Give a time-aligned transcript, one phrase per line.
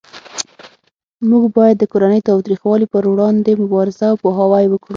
[1.29, 4.89] موږ باید د کورنۍ تاوتریخوالی پروړاندې مبارزه او پوهاوی وکړو